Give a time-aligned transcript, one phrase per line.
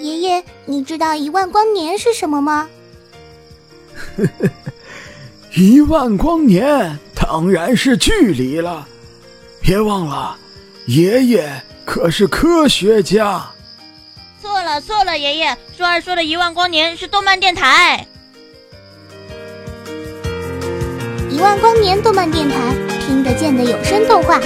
[0.00, 2.68] 爷爷，你知道一万光年是什么吗？
[4.16, 4.48] 呵呵，
[5.54, 8.88] 一万光年当然是距离了。
[9.60, 10.36] 别忘了，
[10.86, 13.46] 爷爷可是科学家。
[14.40, 18.06] 错了错了，爷爷，舒儿说的一万光年是动漫电台。
[21.28, 22.56] 一万光年动漫电台，
[23.06, 24.40] 听得见的有声动画。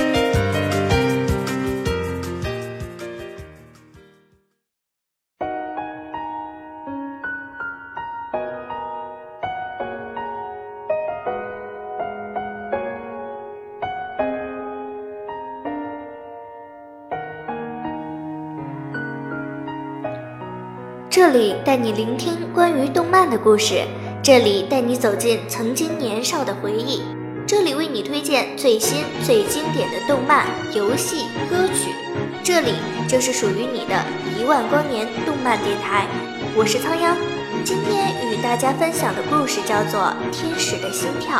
[21.14, 23.84] 这里带你聆听关于动漫的故事，
[24.20, 27.04] 这里带你走进曾经年少的回忆，
[27.46, 31.94] 这里为你推荐最新最经典的动漫、游戏、歌曲，
[32.42, 32.72] 这里
[33.08, 34.04] 就是属于你的
[34.36, 36.08] 一万光年动漫电台。
[36.56, 37.16] 我是仓央，
[37.64, 40.00] 今天与大家分享的故事叫做
[40.32, 41.38] 《天使的心跳》。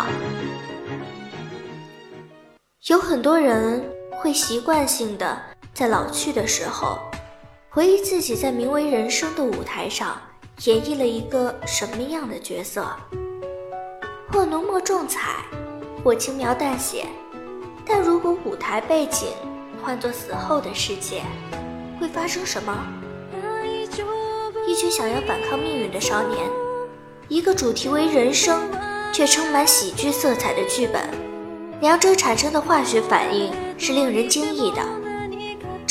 [2.87, 5.37] 有很多人会习惯性的
[5.73, 6.97] 在老去的时候。
[7.75, 10.17] 回忆自己在名为人生的舞台上
[10.67, 12.87] 演绎了一个什么样的角色，
[14.31, 15.45] 或浓墨重彩，
[16.05, 17.05] 或轻描淡写。
[17.85, 19.27] 但如果舞台背景
[19.83, 21.23] 换作死后的世界，
[21.99, 22.73] 会发生什么？
[24.69, 26.49] 一群想要反抗命运的少年，
[27.27, 28.71] 一个主题为人生
[29.13, 31.03] 却充满喜剧色彩的剧本，
[31.81, 35.04] 两者产生的化学反应是令人惊异的。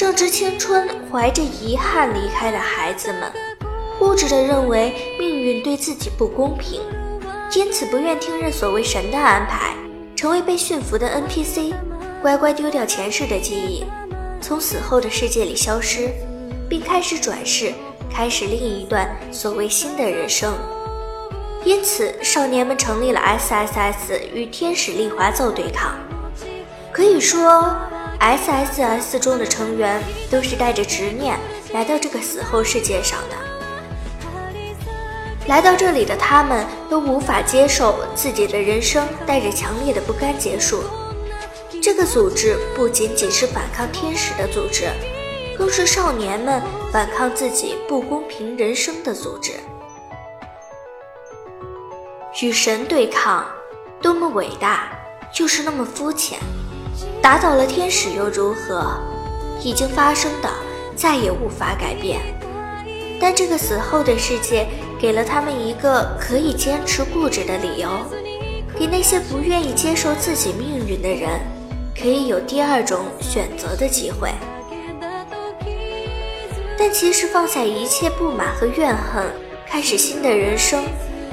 [0.04, 3.32] 正值青春，怀着遗憾离开的孩子们，
[3.98, 6.82] 固执地认为命运对自己不公平，
[7.56, 9.74] 因此不愿听任所谓神的安排，
[10.14, 11.74] 成为被驯服的 NPC，
[12.22, 13.86] 乖乖丢掉前世的记忆，
[14.42, 16.09] 从死后的世界里消失，
[16.70, 17.72] 并开始转世，
[18.14, 20.54] 开始另一段所谓新的人生。
[21.64, 25.94] 因此，少年们成立了 SSS 与天使丽华奏对抗，
[26.92, 27.74] 可以说。
[28.23, 30.01] S S S 中的成员
[30.31, 31.38] 都是带着执念
[31.73, 33.35] 来到这个死后世界上的。
[35.47, 40.85] 来到这里的他们都无法接受自己的人生带着强烈的不甘结束。
[41.81, 44.89] 这个组织不仅仅是反抗天使的组织，
[45.57, 46.62] 更是少年们
[46.94, 49.51] 反抗自己不公平人生的组织。
[52.41, 53.45] 与神对抗，
[54.01, 54.97] 多么伟大，
[55.38, 56.39] 又是那么肤浅。
[57.23, 59.00] 打倒了天使又如何？
[59.61, 60.50] 已经发生的
[60.94, 62.19] 再也无法改变。
[63.17, 64.67] 但这个死后的世界
[65.00, 67.89] 给了他们一个可以坚持固执的理由，
[68.78, 71.39] 给那些不愿意接受自己命运的人，
[71.97, 74.29] 可以有第二种选择的机会。
[76.78, 79.23] 但其实放下一切不满和怨恨，
[79.66, 80.83] 开始新的人生，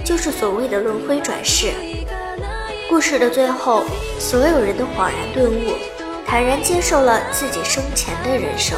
[0.05, 1.73] 就是所谓的轮回转世。
[2.91, 3.85] 故事的最后。
[4.19, 5.73] 所有人都恍然顿悟，
[6.27, 8.77] 坦然接受了自己生前的人生，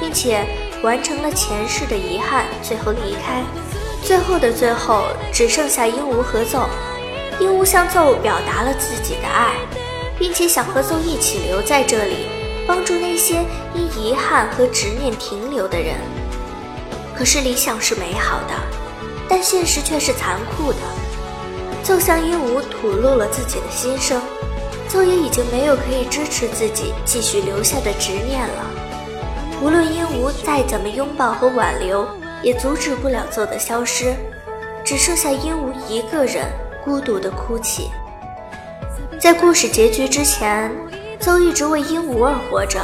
[0.00, 0.44] 并且
[0.82, 3.44] 完成了前世的遗憾，最后离开。
[4.02, 6.68] 最后的最后，只剩下鹦鹉和奏。
[7.38, 9.54] 鹦鹉向奏表达了自己的爱，
[10.18, 12.26] 并且想和奏一起留在这里，
[12.66, 15.94] 帮助那些因遗憾和执念停留的人。
[17.16, 18.54] 可是理想是美好的，
[19.28, 20.78] 但现实却是残酷的。
[21.84, 24.20] 奏向鹦鹉吐露了自己的心声，
[24.88, 28.64] 奏也已经没有可以支持自己继续留下的执念了。
[29.62, 32.08] 无论鹦鹉再怎么拥抱和挽留，
[32.42, 34.14] 也阻止不了奏的消失，
[34.82, 36.46] 只剩下鹦鹉一个人
[36.82, 37.90] 孤独的哭泣。
[39.20, 40.74] 在故事结局之前，
[41.20, 42.80] 奏一直为鹦鹉而活着，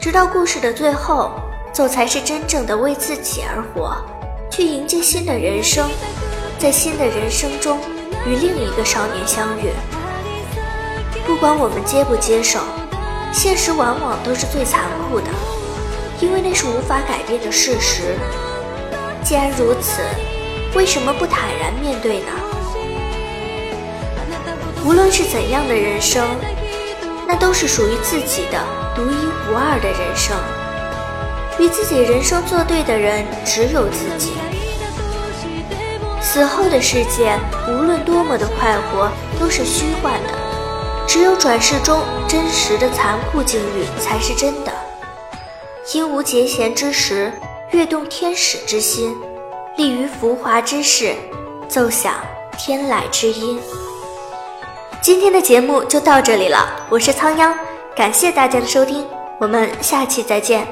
[0.00, 1.30] 直到故事的最后，
[1.74, 3.94] 奏才是真正的为自己而活，
[4.50, 5.86] 去迎接新的人生，
[6.58, 7.78] 在新的人生中。
[8.26, 9.70] 与另一个少年相遇，
[11.26, 12.60] 不管我们接不接受，
[13.32, 15.26] 现实往往都是最残酷的，
[16.20, 18.16] 因为那是无法改变的事实。
[19.22, 20.02] 既然如此，
[20.74, 22.32] 为什么不坦然面对呢？
[24.84, 26.24] 无论是怎样的人生，
[27.26, 28.58] 那都是属于自己的
[28.94, 29.14] 独一
[29.50, 30.36] 无二的人生。
[31.58, 34.32] 与自己人生作对的人，只有自己。
[36.24, 37.38] 死后的世界，
[37.68, 40.32] 无论多么的快活，都是虚幻的。
[41.06, 44.72] 只有转世中真实的残酷境遇才是真的。
[45.92, 47.30] 鹦鹉结弦之时，
[47.72, 49.14] 跃动天使之心；
[49.76, 51.14] 立于浮华之势，
[51.68, 52.14] 奏响
[52.56, 53.60] 天籁之音。
[55.02, 57.54] 今天的节目就到这里了，我是仓央，
[57.94, 59.06] 感谢大家的收听，
[59.38, 60.66] 我们下期再见。